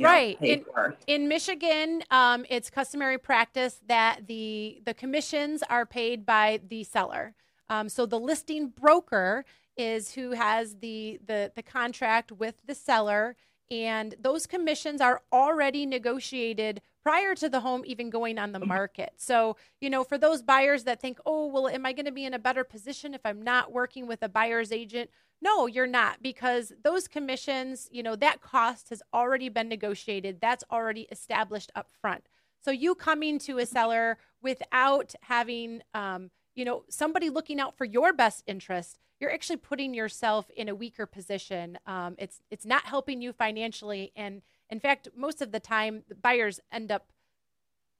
right 0.00 0.38
in, 0.40 0.64
in, 1.06 1.28
michigan 1.28 2.02
um, 2.10 2.44
it's 2.48 2.70
customary 2.70 3.18
practice 3.18 3.80
that 3.86 4.26
the 4.26 4.82
the 4.84 4.94
commissions 4.94 5.62
are 5.68 5.86
paid 5.86 6.26
by 6.26 6.60
the 6.68 6.82
seller 6.84 7.34
um, 7.68 7.88
so 7.88 8.06
the 8.06 8.18
listing 8.18 8.68
broker 8.68 9.44
is 9.76 10.12
who 10.12 10.32
has 10.32 10.76
the, 10.76 11.18
the 11.26 11.52
the 11.54 11.62
contract 11.62 12.32
with 12.32 12.54
the 12.66 12.74
seller 12.74 13.36
and 13.70 14.14
those 14.20 14.46
commissions 14.46 15.00
are 15.00 15.22
already 15.32 15.86
negotiated 15.86 16.80
prior 17.02 17.34
to 17.34 17.48
the 17.48 17.60
home 17.60 17.82
even 17.84 18.10
going 18.10 18.38
on 18.38 18.52
the 18.52 18.58
mm-hmm. 18.58 18.68
market. 18.68 19.12
So, 19.16 19.56
you 19.80 19.90
know, 19.90 20.04
for 20.04 20.18
those 20.18 20.42
buyers 20.42 20.84
that 20.84 21.00
think, 21.00 21.18
oh, 21.26 21.46
well, 21.46 21.68
am 21.68 21.84
I 21.84 21.92
going 21.92 22.06
to 22.06 22.12
be 22.12 22.24
in 22.24 22.34
a 22.34 22.38
better 22.38 22.64
position 22.64 23.14
if 23.14 23.20
I'm 23.24 23.42
not 23.42 23.72
working 23.72 24.06
with 24.06 24.22
a 24.22 24.28
buyer's 24.28 24.72
agent? 24.72 25.10
No, 25.40 25.66
you're 25.66 25.86
not 25.86 26.22
because 26.22 26.72
those 26.82 27.06
commissions, 27.06 27.88
you 27.92 28.02
know, 28.02 28.16
that 28.16 28.40
cost 28.40 28.88
has 28.88 29.02
already 29.12 29.48
been 29.48 29.68
negotiated. 29.68 30.40
That's 30.40 30.64
already 30.70 31.02
established 31.12 31.70
up 31.74 31.90
front. 32.00 32.28
So 32.64 32.70
you 32.70 32.94
coming 32.94 33.38
to 33.40 33.58
a 33.58 33.66
seller 33.66 34.16
without 34.42 35.14
having, 35.22 35.82
um, 35.92 36.30
you 36.54 36.64
know, 36.64 36.84
somebody 36.88 37.28
looking 37.28 37.60
out 37.60 37.76
for 37.76 37.84
your 37.84 38.14
best 38.14 38.42
interest, 38.46 38.98
you're 39.20 39.32
actually 39.32 39.58
putting 39.58 39.92
yourself 39.92 40.50
in 40.56 40.68
a 40.68 40.74
weaker 40.74 41.06
position. 41.06 41.78
Um, 41.86 42.14
it's 42.18 42.40
it's 42.50 42.64
not 42.66 42.84
helping 42.84 43.20
you 43.20 43.32
financially, 43.32 44.12
and 44.16 44.42
in 44.70 44.80
fact, 44.80 45.08
most 45.16 45.42
of 45.42 45.52
the 45.52 45.60
time, 45.60 46.04
the 46.08 46.14
buyers 46.14 46.60
end 46.72 46.90
up 46.90 47.12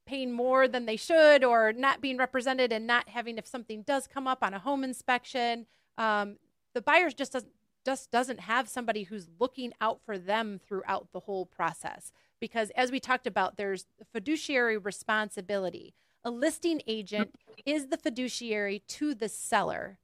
paying 0.06 0.32
more 0.32 0.66
than 0.66 0.86
they 0.86 0.96
should, 0.96 1.44
or 1.44 1.72
not 1.72 2.00
being 2.00 2.16
represented, 2.16 2.72
and 2.72 2.86
not 2.86 3.08
having 3.08 3.38
if 3.38 3.46
something 3.46 3.82
does 3.82 4.06
come 4.06 4.26
up 4.26 4.42
on 4.42 4.54
a 4.54 4.58
home 4.58 4.82
inspection. 4.82 5.66
Um, 5.96 6.36
the 6.74 6.82
buyers 6.82 7.14
just 7.14 7.32
doesn't 7.32 7.52
just 7.84 8.10
doesn't 8.10 8.40
have 8.40 8.68
somebody 8.68 9.02
who's 9.02 9.28
looking 9.38 9.72
out 9.80 10.00
for 10.04 10.16
them 10.16 10.58
throughout 10.66 11.08
the 11.12 11.20
whole 11.20 11.44
process. 11.44 12.12
Because 12.40 12.70
as 12.70 12.90
we 12.90 13.00
talked 13.00 13.26
about 13.26 13.56
there's 13.56 13.86
fiduciary 14.12 14.78
responsibility. 14.78 15.94
A 16.24 16.30
listing 16.30 16.80
agent 16.86 17.34
is 17.66 17.88
the 17.88 17.98
fiduciary 17.98 18.82
to 18.88 19.14
the 19.14 19.28
seller. 19.28 19.98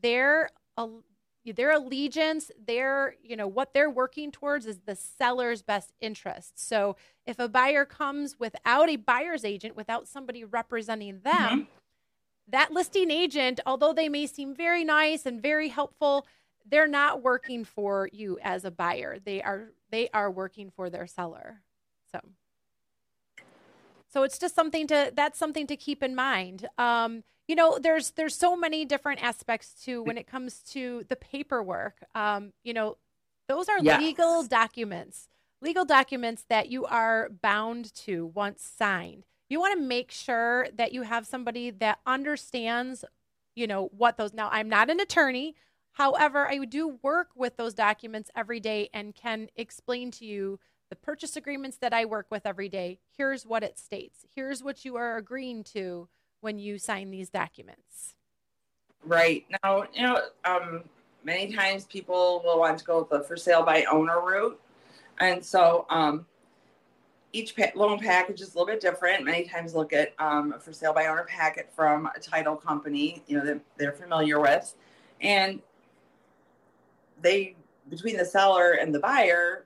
Their 0.00 0.50
their 1.44 1.72
allegiance 1.72 2.50
their 2.66 3.16
you 3.22 3.36
know 3.36 3.48
what 3.48 3.72
they're 3.72 3.90
working 3.90 4.30
towards 4.30 4.66
is 4.66 4.80
the 4.80 4.94
seller's 4.94 5.62
best 5.62 5.92
interest. 6.00 6.58
So 6.58 6.96
if 7.26 7.38
a 7.38 7.48
buyer 7.48 7.84
comes 7.84 8.38
without 8.38 8.90
a 8.90 8.96
buyer's 8.96 9.44
agent 9.44 9.74
without 9.74 10.06
somebody 10.06 10.44
representing 10.44 11.20
them 11.20 11.50
mm-hmm 11.50 11.81
that 12.48 12.72
listing 12.72 13.10
agent, 13.10 13.60
although 13.66 13.92
they 13.92 14.08
may 14.08 14.26
seem 14.26 14.54
very 14.54 14.84
nice 14.84 15.26
and 15.26 15.40
very 15.40 15.68
helpful, 15.68 16.26
they're 16.66 16.88
not 16.88 17.22
working 17.22 17.64
for 17.64 18.08
you 18.12 18.38
as 18.42 18.64
a 18.64 18.70
buyer. 18.70 19.18
They 19.24 19.42
are 19.42 19.72
they 19.90 20.08
are 20.14 20.30
working 20.30 20.70
for 20.70 20.90
their 20.90 21.06
seller. 21.06 21.62
So 22.12 22.20
so 24.08 24.22
it's 24.24 24.38
just 24.38 24.54
something 24.54 24.86
to 24.88 25.12
that's 25.14 25.38
something 25.38 25.66
to 25.68 25.76
keep 25.76 26.02
in 26.02 26.14
mind. 26.14 26.68
Um, 26.78 27.24
you 27.48 27.56
know, 27.56 27.78
there's 27.78 28.12
there's 28.12 28.34
so 28.36 28.56
many 28.56 28.84
different 28.84 29.22
aspects 29.22 29.74
to 29.84 30.02
when 30.02 30.18
it 30.18 30.26
comes 30.26 30.60
to 30.72 31.04
the 31.08 31.16
paperwork. 31.16 31.96
Um, 32.14 32.52
you 32.62 32.74
know, 32.74 32.96
Those 33.48 33.68
are 33.68 33.78
yes. 33.80 34.00
legal 34.00 34.44
documents, 34.44 35.28
legal 35.60 35.84
documents 35.84 36.44
that 36.48 36.70
you 36.70 36.84
are 36.86 37.28
bound 37.28 37.94
to 37.96 38.26
once 38.26 38.62
signed. 38.62 39.26
You 39.52 39.60
want 39.60 39.78
to 39.78 39.86
make 39.86 40.10
sure 40.10 40.66
that 40.78 40.94
you 40.94 41.02
have 41.02 41.26
somebody 41.26 41.68
that 41.72 41.98
understands, 42.06 43.04
you 43.54 43.66
know, 43.66 43.90
what 43.94 44.16
those. 44.16 44.32
Now, 44.32 44.48
I'm 44.50 44.70
not 44.70 44.88
an 44.88 44.98
attorney. 44.98 45.56
However, 45.90 46.48
I 46.48 46.64
do 46.64 46.98
work 47.02 47.28
with 47.36 47.58
those 47.58 47.74
documents 47.74 48.30
every 48.34 48.60
day 48.60 48.88
and 48.94 49.14
can 49.14 49.48
explain 49.54 50.10
to 50.12 50.24
you 50.24 50.58
the 50.88 50.96
purchase 50.96 51.36
agreements 51.36 51.76
that 51.82 51.92
I 51.92 52.06
work 52.06 52.28
with 52.30 52.46
every 52.46 52.70
day. 52.70 53.00
Here's 53.14 53.44
what 53.44 53.62
it 53.62 53.78
states. 53.78 54.24
Here's 54.34 54.62
what 54.62 54.86
you 54.86 54.96
are 54.96 55.18
agreeing 55.18 55.64
to 55.64 56.08
when 56.40 56.58
you 56.58 56.78
sign 56.78 57.10
these 57.10 57.28
documents. 57.28 58.14
Right. 59.04 59.44
Now, 59.62 59.84
you 59.92 60.00
know, 60.00 60.18
um, 60.46 60.84
many 61.24 61.52
times 61.52 61.84
people 61.84 62.40
will 62.42 62.58
want 62.58 62.78
to 62.78 62.84
go 62.86 63.06
the 63.10 63.20
for 63.20 63.36
sale 63.36 63.64
by 63.64 63.84
owner 63.84 64.18
route. 64.18 64.58
And 65.20 65.44
so 65.44 65.84
um, 65.90 66.24
each 67.32 67.56
pa- 67.56 67.70
loan 67.74 67.98
package 67.98 68.40
is 68.40 68.54
a 68.54 68.58
little 68.58 68.66
bit 68.66 68.80
different. 68.80 69.24
Many 69.24 69.44
times 69.44 69.74
look 69.74 69.92
at 69.92 70.14
um, 70.18 70.52
a 70.52 70.58
for 70.58 70.72
sale 70.72 70.92
by 70.92 71.06
owner 71.06 71.24
packet 71.24 71.70
from 71.74 72.06
a 72.14 72.20
title 72.20 72.56
company, 72.56 73.22
you 73.26 73.38
know, 73.38 73.44
that 73.44 73.60
they're 73.78 73.92
familiar 73.92 74.40
with. 74.40 74.74
And 75.20 75.60
they, 77.22 77.56
between 77.88 78.16
the 78.16 78.24
seller 78.24 78.72
and 78.72 78.94
the 78.94 78.98
buyer, 78.98 79.64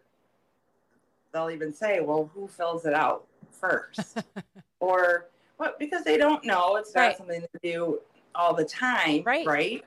they'll 1.33 1.51
even 1.51 1.73
say, 1.73 2.01
well, 2.01 2.31
who 2.35 2.47
fills 2.47 2.87
it 2.87 2.95
out 2.95 3.27
first? 3.51 4.19
or 4.81 5.27
what? 5.57 5.79
Because 5.79 6.05
they 6.05 6.17
don't 6.17 6.45
know. 6.45 6.77
It's 6.77 6.95
not 6.95 7.01
right. 7.01 7.17
something 7.17 7.41
they 7.41 7.73
do 7.73 8.01
all 8.35 8.55
the 8.55 8.65
time. 8.65 9.23
Right. 9.25 9.47
Right. 9.47 9.85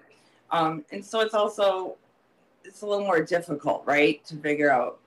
Um, 0.52 0.84
and 0.92 1.06
so 1.06 1.22
it's 1.22 1.36
also 1.36 1.96
it's 2.66 2.82
a 2.82 2.86
little 2.86 3.06
more 3.06 3.24
difficult, 3.24 3.84
right, 3.86 4.24
to 4.26 4.36
figure 4.36 4.72
out 4.72 5.00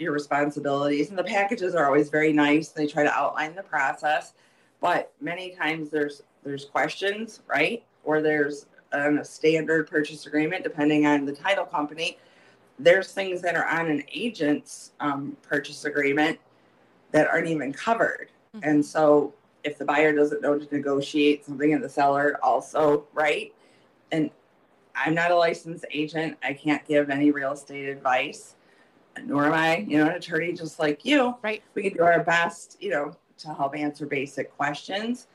your 0.00 0.12
responsibilities. 0.12 1.10
And 1.10 1.18
the 1.18 1.24
packages 1.24 1.74
are 1.74 1.86
always 1.86 2.08
very 2.08 2.32
nice. 2.32 2.68
They 2.68 2.86
try 2.86 3.02
to 3.02 3.12
outline 3.12 3.54
the 3.54 3.62
process, 3.62 4.32
but 4.80 5.12
many 5.20 5.50
times 5.50 5.90
there's 5.90 6.22
there's 6.42 6.64
questions, 6.64 7.40
right, 7.46 7.82
or 8.04 8.22
there's 8.22 8.66
um, 8.92 9.18
a 9.18 9.24
standard 9.24 9.88
purchase 9.88 10.26
agreement 10.26 10.64
depending 10.64 11.06
on 11.06 11.26
the 11.26 11.32
title 11.32 11.66
company. 11.66 12.18
There's 12.78 13.12
things 13.12 13.42
that 13.42 13.56
are 13.56 13.66
on 13.66 13.88
an 13.88 14.02
agent's 14.10 14.92
um, 15.00 15.36
purchase 15.42 15.84
agreement 15.84 16.38
that 17.12 17.26
aren't 17.28 17.48
even 17.48 17.72
covered, 17.72 18.30
mm-hmm. 18.56 18.68
and 18.68 18.84
so 18.84 19.34
if 19.62 19.76
the 19.76 19.84
buyer 19.84 20.14
doesn't 20.14 20.40
know 20.40 20.58
to 20.58 20.74
negotiate 20.74 21.44
something 21.44 21.72
in 21.72 21.82
the 21.82 21.88
seller 21.88 22.38
also 22.42 23.04
right 23.12 23.52
and 24.10 24.30
I'm 24.94 25.14
not 25.14 25.30
a 25.30 25.36
licensed 25.36 25.84
agent. 25.92 26.36
I 26.42 26.52
can't 26.52 26.86
give 26.86 27.10
any 27.10 27.30
real 27.30 27.52
estate 27.52 27.88
advice, 27.88 28.54
nor 29.24 29.46
am 29.46 29.52
I, 29.52 29.78
you 29.78 29.98
know, 29.98 30.06
an 30.06 30.12
attorney 30.12 30.52
just 30.52 30.78
like 30.78 31.04
you. 31.04 31.36
Right. 31.42 31.62
We 31.74 31.82
can 31.82 31.94
do 31.94 32.02
our 32.02 32.22
best, 32.22 32.76
you 32.80 32.90
know, 32.90 33.16
to 33.38 33.54
help 33.54 33.76
answer 33.76 34.06
basic 34.06 34.54
questions. 34.56 35.26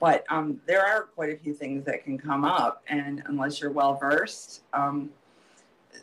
But 0.00 0.24
um, 0.28 0.60
there 0.66 0.84
are 0.84 1.04
quite 1.14 1.30
a 1.30 1.36
few 1.36 1.52
things 1.52 1.84
that 1.86 2.04
can 2.04 2.18
come 2.18 2.44
up, 2.44 2.84
and 2.88 3.22
unless 3.26 3.60
you're 3.60 3.72
well 3.72 3.96
versed, 3.96 4.62
um, 4.72 5.10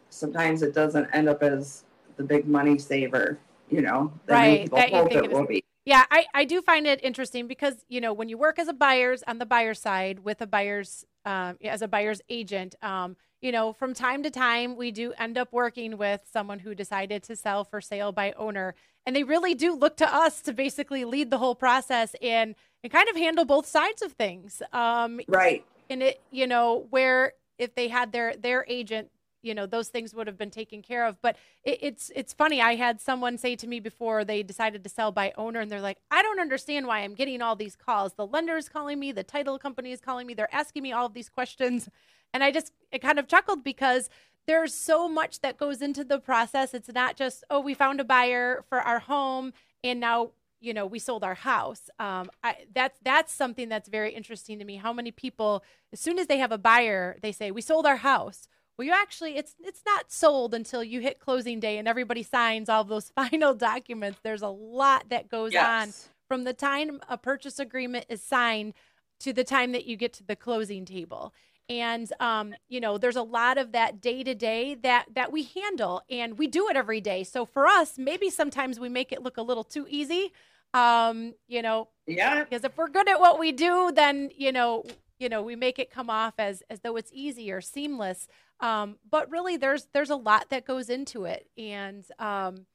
sometimes 0.10 0.62
it 0.64 0.74
doesn't 0.74 1.08
end 1.14 1.30
up 1.30 1.42
as 1.44 1.86
the 2.18 2.24
big 2.24 2.48
money 2.48 2.78
saver, 2.78 3.40
you 3.70 3.82
know, 3.82 4.12
that 4.26 4.34
right. 4.34 4.72
that 4.72 4.90
hope 4.92 5.12
it 5.14 5.32
will 5.32 5.46
be. 5.46 5.64
Yeah, 5.86 6.04
I, 6.10 6.26
I 6.34 6.46
do 6.46 6.62
find 6.62 6.88
it 6.88 7.00
interesting 7.04 7.48
because 7.48 7.86
you 7.88 8.02
know 8.02 8.12
when 8.12 8.28
you 8.28 8.38
work 8.38 8.60
as 8.60 8.68
a 8.68 8.74
buyer's 8.74 9.24
on 9.28 9.38
the 9.38 9.46
buyer 9.46 9.74
side 9.74 10.20
with 10.20 10.42
a 10.42 10.48
buyer's 10.48 11.06
um, 11.26 11.58
as 11.64 11.82
a 11.82 11.88
buyer's 11.88 12.22
agent, 12.28 12.76
um, 12.82 13.16
you 13.46 13.52
know 13.52 13.72
from 13.72 13.94
time 13.94 14.24
to 14.24 14.32
time 14.32 14.76
we 14.76 14.90
do 14.90 15.14
end 15.20 15.38
up 15.38 15.54
working 15.54 15.98
with 15.98 16.22
someone 16.34 16.58
who 16.58 16.74
decided 16.74 17.22
to 17.22 17.36
sell 17.36 17.64
for 17.64 17.80
sale 17.80 18.12
by 18.12 18.32
owner, 18.32 18.74
and 19.06 19.16
they 19.16 19.24
really 19.24 19.54
do 19.54 19.76
look 19.76 19.96
to 19.98 20.14
us 20.14 20.42
to 20.42 20.52
basically 20.52 21.06
lead 21.06 21.30
the 21.30 21.38
whole 21.38 21.54
process 21.54 22.16
and 22.24 22.56
and 22.84 22.92
kind 22.92 23.08
of 23.08 23.16
handle 23.16 23.46
both 23.46 23.68
sides 23.68 24.02
of 24.02 24.14
things. 24.14 24.64
Um, 24.74 25.22
right. 25.28 25.64
And 25.92 26.02
it 26.02 26.22
you 26.32 26.48
know 26.48 26.88
where 26.90 27.34
if 27.60 27.76
they 27.76 27.88
had 27.88 28.12
their 28.12 28.36
their 28.36 28.66
agent 28.68 29.12
you 29.46 29.54
know 29.54 29.66
those 29.66 29.90
things 29.90 30.14
would 30.14 30.28
have 30.28 30.38
been 30.38 30.52
taken 30.52 30.82
care 30.82 31.06
of. 31.06 31.22
But 31.22 31.38
it, 31.64 31.80
it's 31.82 32.12
it's 32.16 32.34
funny. 32.34 32.62
I 32.62 32.76
had 32.76 33.00
someone 33.00 33.38
say 33.38 33.56
to 33.56 33.68
me 33.68 33.80
before 33.80 34.26
they 34.26 34.44
decided 34.44 34.84
to 34.84 34.90
sell 34.90 35.12
by 35.12 35.32
owner 35.38 35.60
and 35.60 35.72
they're 35.72 35.82
like 35.82 36.00
i 36.12 36.22
don't 36.22 36.40
understand 36.40 36.88
why 36.88 37.00
i'm 37.00 37.14
getting 37.14 37.42
all 37.42 37.56
these 37.56 37.76
calls. 37.76 38.14
The 38.14 38.28
lender 38.28 38.58
is 38.58 38.68
calling 38.70 39.00
me 39.00 39.12
the 39.12 39.24
title 39.24 39.60
company 39.60 39.92
is 39.92 40.02
calling 40.02 40.28
me 40.28 40.34
they're 40.34 40.54
asking 40.54 40.84
me 40.84 40.92
all 40.92 41.06
of 41.06 41.14
these 41.14 41.30
questions. 41.30 41.90
And 42.34 42.44
i 42.44 42.52
just 42.52 42.74
it 42.92 43.02
kind 43.02 43.20
of 43.20 43.28
chuckled 43.28 43.64
because 43.64 44.10
there's 44.48 44.74
so 44.74 45.08
much 45.08 45.42
that 45.42 45.58
goes 45.58 45.82
into 45.82 46.04
the 46.04 46.20
process. 46.20 46.74
It's 46.74 46.90
not 46.90 47.16
just 47.16 47.44
oh 47.50 47.60
we 47.60 47.74
found 47.74 48.00
a 48.00 48.04
buyer 48.04 48.64
for 48.68 48.80
our 48.80 49.00
home 49.00 49.54
and 49.84 50.00
now 50.00 50.32
you 50.60 50.74
know 50.74 50.86
we 50.86 51.00
sold 51.00 51.24
our 51.24 51.36
house. 51.36 51.90
Um, 52.00 52.32
I, 52.44 52.58
that's 52.74 53.00
that's 53.04 53.32
something 53.34 53.70
that's 53.70 53.90
very 53.90 54.12
interesting 54.14 54.58
to 54.60 54.66
me. 54.66 54.78
How 54.78 54.94
many 54.94 55.12
people 55.12 55.64
as 55.94 56.00
soon 56.00 56.18
as 56.20 56.28
they 56.28 56.40
have 56.40 56.52
a 56.52 56.58
buyer 56.58 57.18
they 57.22 57.32
say 57.32 57.52
we 57.52 57.62
sold 57.62 57.86
our 57.86 57.98
house 57.98 58.48
well, 58.78 58.86
you 58.86 58.94
actually 58.94 59.38
it's 59.38 59.56
it's 59.64 59.82
not 59.86 60.12
sold 60.12 60.54
until 60.54 60.84
you 60.84 61.00
hit 61.00 61.20
closing 61.20 61.60
day 61.60 61.78
and 61.78 61.88
everybody 61.88 62.24
signs 62.24 62.70
all 62.70 62.84
those 62.84 63.10
final 63.16 63.54
documents. 63.54 64.20
There's 64.24 64.42
a 64.42 64.48
lot 64.48 65.10
that 65.10 65.30
goes 65.30 65.54
yes. 65.54 65.66
on 65.66 65.94
from 66.28 66.44
the 66.44 66.54
time 66.54 67.00
a 67.08 67.18
purchase 67.18 67.60
agreement 67.60 68.06
is 68.10 68.22
signed 68.22 68.74
to 69.20 69.32
the 69.32 69.44
time 69.44 69.72
that 69.72 69.86
you 69.86 69.96
get 69.96 70.14
to 70.14 70.24
the 70.24 70.36
closing 70.36 70.86
table. 70.86 71.34
And 71.68 72.12
um, 72.20 72.54
you 72.68 72.80
know, 72.80 72.98
there's 72.98 73.16
a 73.16 73.24
lot 73.24 73.58
of 73.58 73.72
that 73.72 74.02
day 74.02 74.24
to 74.24 74.36
day 74.36 74.76
that 74.76 75.06
that 75.16 75.32
we 75.32 75.44
handle, 75.44 76.04
and 76.10 76.38
we 76.38 76.46
do 76.48 76.70
it 76.70 76.76
every 76.76 77.02
day. 77.02 77.24
So 77.24 77.46
for 77.46 77.66
us, 77.66 77.98
maybe 77.98 78.30
sometimes 78.30 78.80
we 78.80 78.90
make 78.90 79.12
it 79.12 79.24
look 79.24 79.38
a 79.38 79.42
little 79.42 79.64
too 79.64 79.88
easy. 79.90 80.32
Um, 80.76 81.34
you 81.48 81.62
know, 81.62 81.88
yeah, 82.06 82.44
because 82.44 82.66
if 82.66 82.78
we're 82.78 82.90
good 82.90 83.10
at 83.10 83.20
what 83.20 83.40
we 83.40 83.52
do, 83.52 83.92
then 83.96 84.30
you 84.36 84.52
know, 84.52 84.84
you 85.20 85.30
know, 85.30 85.42
we 85.42 85.56
make 85.56 85.80
it 85.80 85.92
come 85.92 86.10
off 86.10 86.34
as 86.38 86.64
as 86.70 86.82
though 86.82 86.98
it's 86.98 87.12
easy 87.14 87.52
or 87.52 87.62
seamless. 87.62 88.28
Um, 88.60 88.98
but 89.10 89.30
really, 89.30 89.58
there's 89.58 89.88
there's 89.94 90.10
a 90.10 90.16
lot 90.16 90.50
that 90.50 90.66
goes 90.66 90.90
into 90.90 91.26
it, 91.26 91.48
and 91.58 92.06
um, 92.20 92.66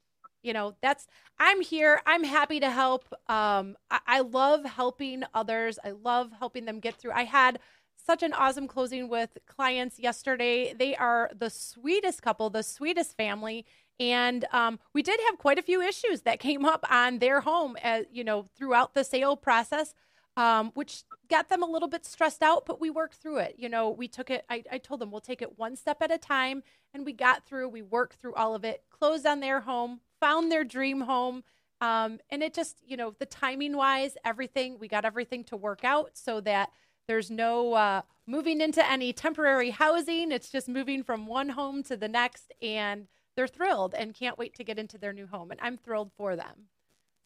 you 0.43 0.53
know, 0.53 0.75
that's 0.83 1.07
I'm 1.39 1.61
here. 1.61 2.01
I'm 2.07 2.25
happy 2.25 2.61
to 2.61 2.71
help. 2.71 3.13
Um, 3.29 3.77
I, 3.91 4.01
I 4.07 4.21
love 4.21 4.65
helping 4.65 5.23
others. 5.35 5.79
I 5.85 5.91
love 5.91 6.31
helping 6.39 6.65
them 6.65 6.81
get 6.81 6.97
through. 6.97 7.13
I 7.13 7.25
had 7.25 7.59
such 7.97 8.23
an 8.23 8.33
awesome 8.33 8.67
closing 8.67 9.09
with 9.09 9.39
clients 9.47 9.99
yesterday. 9.99 10.73
They 10.73 10.97
are 10.97 11.31
the 11.37 11.51
sweetest 11.51 12.23
couple, 12.23 12.51
the 12.51 12.63
sweetest 12.63 13.17
family. 13.17 13.67
And 13.99 14.47
um, 14.53 14.79
we 14.95 15.03
did 15.03 15.21
have 15.27 15.39
quite 15.39 15.59
a 15.59 15.63
few 15.63 15.83
issues 15.83 16.23
that 16.23 16.41
came 16.41 16.65
up 16.65 16.87
on 16.91 17.19
their 17.19 17.43
home, 17.43 17.77
as, 17.83 18.07
you 18.11 18.25
know, 18.25 18.47
throughout 18.57 18.95
the 18.95 19.05
sale 19.05 19.37
process 19.37 19.95
um, 20.41 20.71
which 20.73 21.05
got 21.29 21.51
them 21.51 21.63
a 21.63 21.67
little 21.67 21.87
bit 21.87 22.07
stressed 22.07 22.43
out, 22.43 22.65
but 22.65 22.81
we 22.81 22.89
worked 22.89 23.17
through 23.17 23.37
it. 23.37 23.57
You 23.59 23.69
know, 23.69 23.91
we 23.91 24.09
took 24.09 24.31
it, 24.31 24.47
I, 24.49 24.65
I 24.73 24.79
told 24.79 25.01
them 25.01 25.11
we'll 25.11 25.21
take 25.21 25.43
it 25.43 25.59
one 25.59 25.77
step 25.77 25.99
at 26.01 26.11
a 26.11 26.17
time, 26.17 26.63
and 26.95 27.05
we 27.05 27.13
got 27.13 27.45
through, 27.45 27.69
we 27.69 27.83
worked 27.83 28.19
through 28.19 28.35
all 28.35 28.55
of 28.55 28.65
it, 28.65 28.83
closed 28.89 29.27
on 29.27 29.41
their 29.41 29.61
home, 29.61 30.01
found 30.19 30.51
their 30.51 30.65
dream 30.65 31.03
home. 31.03 31.45
Um, 31.83 32.21
and 32.31 32.43
it 32.43 32.55
just, 32.55 32.79
you 32.87 32.97
know, 32.97 33.15
the 33.19 33.27
timing 33.27 33.77
wise, 33.77 34.17
everything, 34.25 34.79
we 34.79 34.89
got 34.89 35.05
everything 35.05 35.45
to 35.45 35.59
work 35.59 35.85
out 35.85 36.13
so 36.15 36.41
that 36.41 36.71
there's 37.07 37.31
no 37.31 37.75
uh, 37.75 38.01
moving 38.27 38.63
into 38.63 38.89
any 38.91 39.13
temporary 39.13 39.71
housing. 39.71 40.33
It's 40.33 40.51
just 40.51 40.69
moving 40.69 41.03
from 41.03 41.27
one 41.27 41.51
home 41.51 41.83
to 41.83 41.99
the 41.99 42.09
next. 42.09 42.53
And 42.63 43.09
they're 43.37 43.47
thrilled 43.47 43.95
and 43.95 44.15
can't 44.15 44.39
wait 44.39 44.55
to 44.57 44.65
get 44.65 44.79
into 44.79 44.97
their 44.97 45.13
new 45.13 45.27
home. 45.27 45.51
And 45.51 45.61
I'm 45.63 45.77
thrilled 45.77 46.13
for 46.17 46.35
them. 46.35 46.69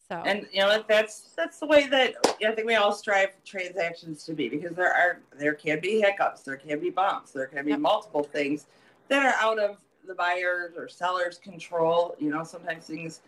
So 0.09 0.21
and 0.23 0.45
you 0.51 0.59
know 0.59 0.83
that's 0.87 1.31
that's 1.35 1.59
the 1.59 1.65
way 1.65 1.87
that 1.87 2.13
I 2.45 2.51
think 2.51 2.67
we 2.67 2.75
all 2.75 2.91
strive 2.91 3.29
transactions 3.43 4.23
to 4.25 4.33
be 4.33 4.49
because 4.49 4.75
there 4.75 4.93
are 4.93 5.19
there 5.37 5.55
can 5.55 5.79
be 5.79 5.99
hiccups, 5.99 6.41
there 6.41 6.57
can 6.57 6.79
be 6.79 6.91
bumps, 6.91 7.31
there 7.31 7.47
can 7.47 7.65
be 7.65 7.71
yep. 7.71 7.79
multiple 7.79 8.23
things 8.23 8.67
that 9.07 9.25
are 9.25 9.33
out 9.39 9.57
of 9.57 9.77
the 10.07 10.13
buyer's 10.13 10.75
or 10.77 10.87
seller's 10.87 11.39
control. 11.39 12.15
You 12.19 12.29
know, 12.29 12.43
sometimes 12.43 12.85
things 12.85 13.21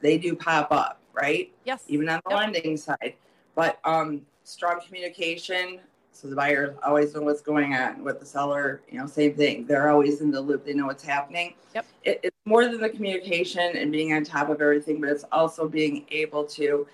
they 0.00 0.16
do 0.16 0.34
pop 0.34 0.72
up, 0.72 1.00
right? 1.12 1.52
Yes. 1.64 1.84
Even 1.88 2.08
on 2.08 2.22
the 2.24 2.30
yep. 2.30 2.40
lending 2.40 2.76
side. 2.78 3.14
But 3.54 3.78
um 3.84 4.22
strong 4.44 4.80
communication, 4.86 5.80
so 6.16 6.28
the 6.28 6.36
buyers 6.36 6.74
always 6.82 7.14
know 7.14 7.20
what's 7.20 7.42
going 7.42 7.74
on 7.74 8.02
with 8.02 8.20
the 8.20 8.26
seller. 8.26 8.80
You 8.90 8.98
know, 8.98 9.06
same 9.06 9.34
thing. 9.34 9.66
They're 9.66 9.90
always 9.90 10.22
in 10.22 10.30
the 10.30 10.40
loop. 10.40 10.64
They 10.64 10.72
know 10.72 10.86
what's 10.86 11.04
happening. 11.04 11.54
Yep. 11.74 11.86
It, 12.04 12.20
it's 12.22 12.36
more 12.46 12.64
than 12.64 12.80
the 12.80 12.88
communication 12.88 13.76
and 13.76 13.92
being 13.92 14.14
on 14.14 14.24
top 14.24 14.48
of 14.48 14.62
everything, 14.62 14.98
but 15.00 15.10
it's 15.10 15.24
also 15.30 15.68
being 15.68 16.06
able 16.10 16.44
to. 16.44 16.86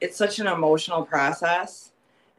It's 0.00 0.16
such 0.16 0.40
an 0.40 0.48
emotional 0.48 1.04
process. 1.04 1.92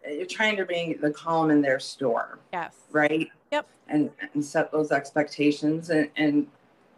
You're 0.05 0.25
trying 0.25 0.57
to 0.57 0.65
bring 0.65 0.97
the 0.99 1.11
calm 1.11 1.49
in 1.49 1.61
their 1.61 1.79
store. 1.79 2.39
Yes. 2.51 2.75
Right. 2.91 3.29
Yep. 3.53 3.67
And 3.87 4.09
and 4.33 4.43
set 4.43 4.71
those 4.71 4.91
expectations 4.91 5.91
and 5.91 6.09
and 6.17 6.47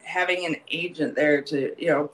having 0.02 0.46
an 0.46 0.56
agent 0.72 1.16
there 1.16 1.42
to 1.44 1.76
you 1.78 1.90
know 1.90 2.12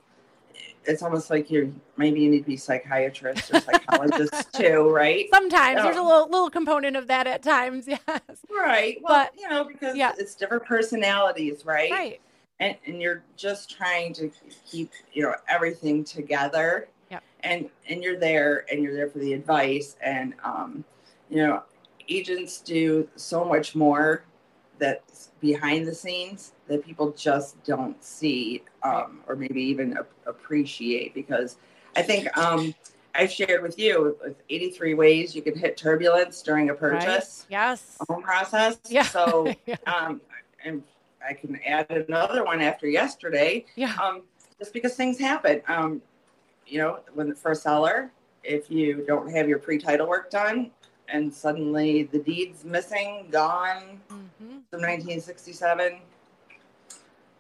it's 0.86 1.04
almost 1.04 1.30
like 1.30 1.52
you're 1.52 1.70
maybe 1.98 2.22
you 2.22 2.30
need 2.30 2.40
to 2.40 2.46
be 2.46 2.58
psychiatrist 2.58 3.54
or 3.54 3.60
psychologist 3.60 4.54
too, 4.54 4.90
right? 4.90 5.28
Sometimes 5.34 5.82
there's 5.82 5.98
a 5.98 6.02
little 6.02 6.30
little 6.30 6.50
component 6.50 6.96
of 6.96 7.08
that 7.08 7.28
at 7.28 7.44
times, 7.44 7.88
yes. 8.08 8.22
Right. 8.50 8.98
Well, 9.02 9.26
but, 9.26 9.40
you 9.40 9.50
know, 9.50 9.64
because 9.64 9.96
yeah. 9.96 10.14
it's 10.18 10.36
different 10.36 10.66
personalities, 10.66 11.66
right? 11.66 11.92
Right. 11.92 12.22
and, 12.60 12.76
and 12.86 13.02
you're 13.02 13.24
just 13.36 13.70
trying 13.70 14.14
to 14.14 14.32
keep 14.66 14.92
you 15.14 15.24
know 15.24 15.34
everything 15.48 16.04
together 16.04 16.88
yep. 17.12 17.24
and 17.42 17.70
and 17.90 18.04
you're 18.04 18.20
there 18.20 18.66
and 18.72 18.84
you're 18.84 18.96
there 18.96 19.10
for 19.10 19.20
the 19.20 19.34
advice 19.34 19.96
and 20.02 20.34
um, 20.44 20.84
you 21.30 21.46
know 21.46 21.64
agents 22.10 22.62
do 22.62 23.08
so 23.16 23.46
much 23.46 23.76
more 23.76 24.24
that's 24.80 25.30
behind 25.40 25.88
the 25.88 25.94
scenes 25.94 26.54
that 26.68 26.86
people 26.86 27.12
just 27.12 27.62
don't 27.64 28.04
see 28.04 28.64
um, 28.84 29.20
or 29.28 29.36
maybe 29.36 29.62
even 29.62 29.98
appreciate 30.26 31.14
because 31.14 31.58
i 31.96 32.02
think 32.02 32.36
um, 32.38 32.74
i've 33.16 33.32
shared 33.32 33.62
with 33.62 33.78
you 33.78 34.16
with 34.24 34.36
83 34.50 34.94
ways 34.96 35.36
you 35.36 35.42
can 35.42 35.58
hit 35.58 35.78
turbulence 35.78 36.42
during 36.42 36.70
a 36.70 36.74
purchase 36.74 37.46
right. 37.50 37.52
yes 37.52 37.98
home 38.08 38.22
process 38.22 38.78
yeah. 38.90 39.04
so 39.04 39.54
um, 39.88 40.22
and 40.64 40.84
I 41.28 41.34
can 41.34 41.60
add 41.66 41.90
another 41.92 42.44
one 42.44 42.62
after 42.62 42.88
yesterday. 42.88 43.66
Yeah. 43.76 43.96
Um, 44.02 44.24
just 44.58 44.74
because 44.74 44.96
things 44.96 45.20
happen. 45.20 45.62
Um, 45.68 46.02
you 46.68 46.80
know, 46.80 47.00
when 47.14 47.34
for 47.36 47.52
a 47.52 47.56
seller, 47.56 48.12
if 48.44 48.70
you 48.70 49.04
don't 49.08 49.32
have 49.32 49.48
your 49.48 49.60
pre-title 49.60 50.08
work 50.08 50.30
done, 50.30 50.72
and 51.08 51.34
suddenly 51.34 52.04
the 52.04 52.20
deed's 52.20 52.64
missing, 52.64 53.28
gone, 53.32 54.00
mm-hmm. 54.12 54.59
From 54.70 54.82
1967, 54.82 56.00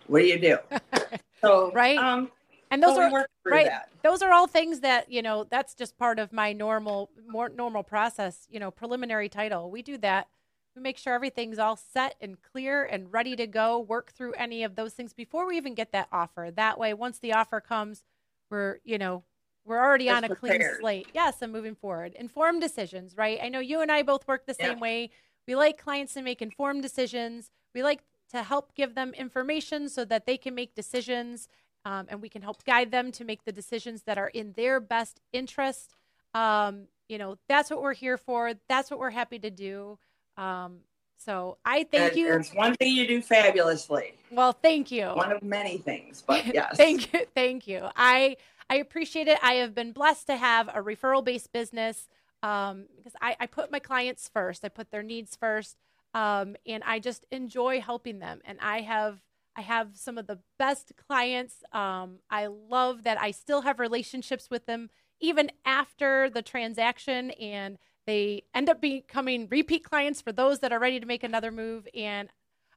what 0.07 0.19
do 0.19 0.25
you 0.25 0.39
do? 0.39 0.57
so 1.41 1.71
right. 1.71 1.97
Um, 1.97 2.31
and 2.71 2.81
those 2.83 2.97
are 2.97 3.27
right. 3.45 3.65
That. 3.67 3.89
Those 4.03 4.21
are 4.21 4.31
all 4.31 4.47
things 4.47 4.81
that 4.81 5.11
you 5.11 5.21
know. 5.21 5.43
That's 5.43 5.73
just 5.73 5.97
part 5.97 6.19
of 6.19 6.31
my 6.31 6.53
normal, 6.53 7.09
more 7.27 7.49
normal 7.49 7.83
process. 7.83 8.47
You 8.49 8.59
know, 8.59 8.69
preliminary 8.71 9.29
title. 9.29 9.71
We 9.71 9.81
do 9.81 9.97
that 9.99 10.27
we 10.75 10.81
make 10.81 10.97
sure 10.97 11.13
everything's 11.13 11.59
all 11.59 11.75
set 11.75 12.15
and 12.21 12.37
clear 12.41 12.85
and 12.85 13.11
ready 13.11 13.35
to 13.35 13.47
go. 13.47 13.79
Work 13.79 14.11
through 14.11 14.33
any 14.33 14.63
of 14.63 14.75
those 14.75 14.93
things 14.93 15.13
before 15.13 15.47
we 15.47 15.57
even 15.57 15.73
get 15.73 15.91
that 15.91 16.07
offer. 16.11 16.51
That 16.55 16.79
way, 16.79 16.93
once 16.93 17.19
the 17.19 17.33
offer 17.33 17.59
comes, 17.59 18.03
we're 18.49 18.79
you 18.83 18.97
know 18.97 19.23
we're 19.65 19.79
already 19.79 20.05
Just 20.05 20.17
on 20.17 20.23
a 20.23 20.27
prepared. 20.35 20.61
clean 20.61 20.79
slate. 20.79 21.07
Yes, 21.13 21.37
I'm 21.41 21.51
moving 21.51 21.75
forward. 21.75 22.15
Informed 22.15 22.61
decisions, 22.61 23.15
right? 23.17 23.39
I 23.41 23.49
know 23.49 23.59
you 23.59 23.81
and 23.81 23.91
I 23.91 24.03
both 24.03 24.27
work 24.27 24.45
the 24.45 24.53
same 24.53 24.77
yeah. 24.77 24.79
way. 24.79 25.09
We 25.49 25.55
like 25.55 25.81
clients 25.81 26.13
to 26.13 26.21
make 26.21 26.43
informed 26.43 26.83
decisions. 26.83 27.49
We 27.73 27.81
like 27.81 28.01
to 28.29 28.43
help 28.43 28.75
give 28.75 28.93
them 28.93 29.15
information 29.15 29.89
so 29.89 30.05
that 30.05 30.27
they 30.27 30.37
can 30.37 30.53
make 30.53 30.75
decisions 30.75 31.47
um, 31.85 32.05
and 32.07 32.21
we 32.21 32.29
can 32.29 32.43
help 32.43 32.63
guide 32.65 32.91
them 32.91 33.11
to 33.13 33.25
make 33.25 33.45
the 33.45 33.51
decisions 33.51 34.03
that 34.03 34.19
are 34.19 34.27
in 34.27 34.53
their 34.53 34.79
best 34.79 35.21
interest. 35.33 35.95
Um, 36.35 36.83
you 37.07 37.17
know, 37.17 37.39
that's 37.47 37.71
what 37.71 37.81
we're 37.81 37.95
here 37.95 38.15
for. 38.15 38.53
That's 38.67 38.91
what 38.91 38.99
we're 38.99 39.09
happy 39.09 39.39
to 39.39 39.49
do. 39.49 39.97
Um, 40.37 40.81
so 41.17 41.57
I 41.65 41.83
thank 41.83 42.15
you. 42.15 42.31
It's 42.31 42.53
one 42.53 42.75
thing 42.75 42.95
you 42.95 43.07
do 43.07 43.19
fabulously. 43.19 44.13
Well, 44.29 44.53
thank 44.53 44.91
you. 44.91 45.07
One 45.07 45.31
of 45.31 45.41
many 45.41 45.79
things, 45.79 46.23
but 46.25 46.45
yes. 46.53 46.77
thank 46.77 47.11
you. 47.11 47.25
Thank 47.33 47.67
you. 47.67 47.87
I 47.95 48.37
I 48.69 48.75
appreciate 48.75 49.27
it. 49.27 49.39
I 49.41 49.53
have 49.53 49.73
been 49.73 49.93
blessed 49.93 50.27
to 50.27 50.37
have 50.37 50.67
a 50.67 50.83
referral 50.83 51.25
based 51.25 51.51
business 51.51 52.07
um, 52.43 52.85
because 52.97 53.13
I, 53.21 53.35
I 53.39 53.45
put 53.47 53.71
my 53.71 53.79
clients 53.79 54.29
first. 54.33 54.63
I 54.63 54.69
put 54.69 54.91
their 54.91 55.03
needs 55.03 55.35
first, 55.35 55.77
um, 56.13 56.55
and 56.65 56.83
I 56.85 56.99
just 56.99 57.25
enjoy 57.31 57.81
helping 57.81 58.19
them. 58.19 58.41
And 58.45 58.57
I 58.61 58.81
have 58.81 59.19
I 59.55 59.61
have 59.61 59.89
some 59.95 60.17
of 60.17 60.27
the 60.27 60.39
best 60.57 60.93
clients. 61.07 61.55
Um, 61.73 62.19
I 62.29 62.47
love 62.47 63.03
that 63.03 63.19
I 63.19 63.31
still 63.31 63.61
have 63.61 63.79
relationships 63.79 64.49
with 64.49 64.65
them 64.65 64.89
even 65.19 65.51
after 65.65 66.29
the 66.29 66.41
transaction 66.41 67.31
and 67.31 67.77
they 68.07 68.43
end 68.55 68.69
up 68.69 68.79
becoming 68.79 69.47
repeat 69.51 69.83
clients 69.83 70.21
for 70.21 70.31
those 70.31 70.59
that 70.59 70.71
are 70.71 70.79
ready 70.79 70.99
to 70.99 71.05
make 71.05 71.23
another 71.23 71.51
move. 71.51 71.87
And 71.93 72.29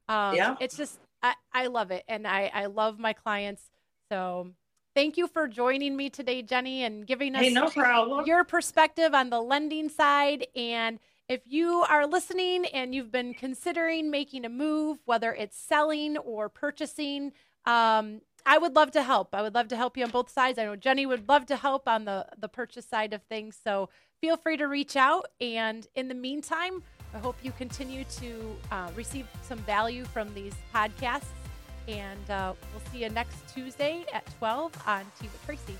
um, 0.08 0.34
yeah. 0.34 0.56
it's 0.60 0.76
just, 0.76 0.98
I, 1.22 1.34
I 1.52 1.68
love 1.68 1.90
it. 1.90 2.04
And 2.08 2.26
I, 2.26 2.50
I 2.52 2.66
love 2.66 2.98
my 2.98 3.12
clients. 3.12 3.70
So 4.10 4.50
thank 4.94 5.16
you 5.16 5.26
for 5.26 5.48
joining 5.48 5.96
me 5.96 6.10
today, 6.10 6.42
Jenny, 6.42 6.84
and 6.84 7.06
giving 7.06 7.34
us 7.34 7.42
hey, 7.42 7.50
no 7.50 8.24
your 8.24 8.44
perspective 8.44 9.14
on 9.14 9.30
the 9.30 9.40
lending 9.40 9.88
side. 9.88 10.46
And 10.54 10.98
if 11.28 11.40
you 11.46 11.84
are 11.88 12.06
listening 12.06 12.66
and 12.66 12.94
you've 12.94 13.12
been 13.12 13.34
considering 13.34 14.10
making 14.10 14.44
a 14.44 14.48
move, 14.48 14.98
whether 15.04 15.32
it's 15.32 15.56
selling 15.56 16.18
or 16.18 16.48
purchasing, 16.48 17.32
um, 17.64 18.20
I 18.44 18.58
would 18.58 18.74
love 18.74 18.90
to 18.92 19.02
help. 19.02 19.34
I 19.34 19.42
would 19.42 19.54
love 19.54 19.68
to 19.68 19.76
help 19.76 19.96
you 19.96 20.04
on 20.04 20.10
both 20.10 20.30
sides. 20.30 20.58
I 20.58 20.64
know 20.64 20.76
Jenny 20.76 21.06
would 21.06 21.28
love 21.28 21.46
to 21.46 21.56
help 21.56 21.88
on 21.88 22.04
the 22.04 22.26
the 22.38 22.48
purchase 22.48 22.86
side 22.86 23.12
of 23.12 23.22
things. 23.22 23.58
So 23.62 23.88
feel 24.20 24.36
free 24.36 24.56
to 24.56 24.66
reach 24.66 24.96
out. 24.96 25.28
And 25.40 25.86
in 25.94 26.08
the 26.08 26.14
meantime, 26.14 26.82
I 27.14 27.18
hope 27.18 27.36
you 27.42 27.52
continue 27.52 28.04
to 28.04 28.56
uh, 28.70 28.90
receive 28.96 29.26
some 29.42 29.58
value 29.60 30.04
from 30.04 30.32
these 30.34 30.54
podcasts. 30.74 31.41
And 31.88 32.30
uh, 32.30 32.54
we'll 32.72 32.82
see 32.92 33.02
you 33.02 33.10
next 33.10 33.36
Tuesday 33.52 34.04
at 34.12 34.24
12 34.38 34.72
on 34.86 35.04
Tea 35.20 35.28
with 35.28 35.44
Tracy. 35.46 35.76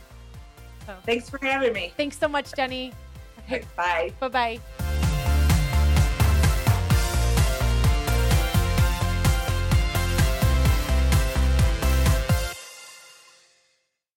So, 0.87 0.95
Thanks 1.07 1.31
for 1.31 1.39
having 1.43 1.73
me. 1.73 1.93
Thanks 1.97 2.19
so 2.19 2.29
much, 2.29 2.53
Jenny. 2.55 2.93
Okay, 3.47 3.63
bye. 3.77 4.13
Bye 4.21 4.29
bye. 4.29 4.89